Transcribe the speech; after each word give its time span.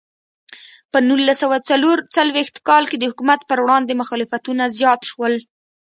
په 0.91 0.97
نولس 1.07 1.37
سوه 1.43 1.57
څلور 1.69 1.97
څلوېښت 2.15 2.55
کال 2.67 2.83
کې 2.91 2.97
د 2.99 3.03
حکومت 3.11 3.39
پر 3.49 3.59
وړاندې 3.63 3.99
مخالفتونه 4.01 4.63
زیات 4.77 5.01
شول. 5.09 5.33